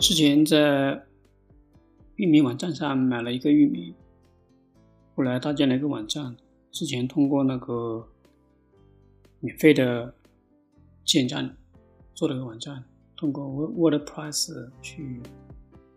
[0.00, 1.02] 之前在
[2.14, 3.92] 域名网站上买了一个域名，
[5.16, 6.36] 后来搭建了一个网站。
[6.70, 8.06] 之前通过那个
[9.40, 10.14] 免费的
[11.04, 11.56] 建站
[12.14, 12.84] 做了个网站，
[13.16, 15.20] 通过 WordPress 去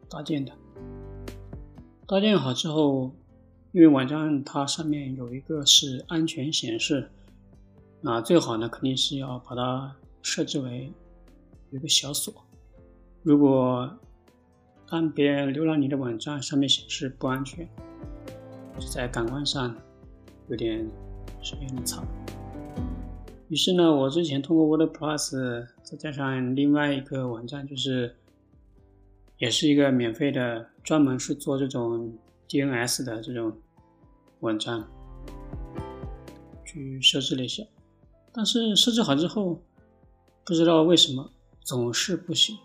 [0.09, 0.51] 搭建的。
[2.07, 3.11] 搭建好之后，
[3.71, 7.07] 因为网站它上面有一个是安全显示，
[8.01, 10.91] 那最好呢肯定是要把它设置为
[11.69, 12.33] 有一个小锁。
[13.23, 13.97] 如果
[14.89, 17.69] 当别人浏览你的网站，上面显示不安全，
[18.91, 19.75] 在感官上
[20.49, 20.89] 有点
[21.41, 22.03] 是有点差。
[23.47, 28.15] 于是呢，我之前通过 WordPress，再加上另外一个网站，就是
[29.37, 32.17] 也是一个免费的，专门是做这种
[32.49, 33.55] DNS 的这种
[34.39, 34.83] 网站，
[36.65, 37.63] 去设置了一下。
[38.33, 39.61] 但是设置好之后，
[40.43, 42.57] 不知道为什么总是不行。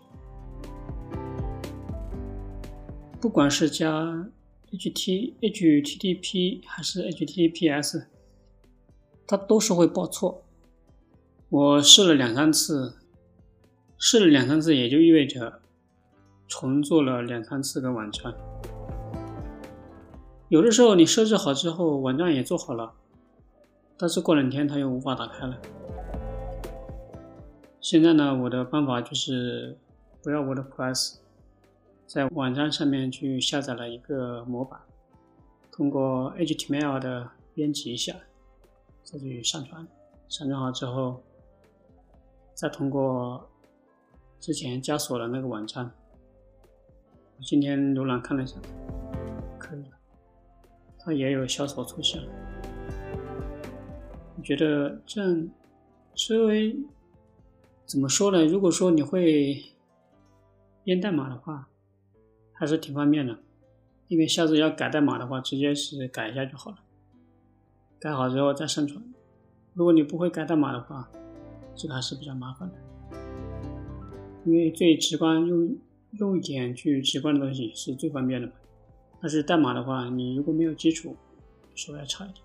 [3.27, 4.25] 不管是加
[4.71, 8.07] H T H T T P 还是 H T T P S，
[9.27, 10.45] 它都是会报错。
[11.49, 12.95] 我试了两三次，
[13.97, 15.59] 试了两三次也就意味着
[16.47, 18.33] 重做了两三次的网站。
[20.47, 22.93] 有的时候你设置好之后，网站也做好了，
[23.97, 25.59] 但是过两天它又无法打开了。
[27.81, 29.77] 现在呢，我的办法就是
[30.23, 31.15] 不要 WordPress。
[32.07, 34.79] 在网站上面去下载了一个模板，
[35.69, 38.15] 通过 HTML 的编辑一下，
[39.03, 39.85] 再去上传。
[40.29, 41.21] 上传好之后，
[42.53, 43.49] 再通过
[44.39, 45.91] 之前加锁的那个网站，
[47.37, 48.55] 我今天浏览看了一下，
[49.59, 49.97] 可以了，
[50.99, 52.21] 它也有小锁出现。
[54.37, 55.49] 我觉得这样
[56.15, 56.73] 稍微
[57.85, 58.45] 怎么说呢？
[58.45, 59.61] 如果说你会
[60.83, 61.67] 编代码的话，
[62.57, 63.37] 还是挺方便的，
[64.07, 66.77] 因为下次要改代码的话，直接是改一下就好了。
[67.99, 69.03] 改好之后再上传。
[69.73, 71.07] 如果你不会改代码的话，
[71.75, 72.75] 这个还是比较麻烦的。
[74.43, 75.77] 因为最直观用
[76.13, 78.53] 用一点去直观的东西是最方便的嘛。
[79.21, 81.15] 但是代码的话，你如果没有基础，
[81.75, 82.43] 稍微要差一点。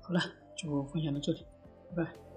[0.00, 0.20] 好了，
[0.56, 1.40] 就分享到这里，
[1.94, 2.27] 拜拜。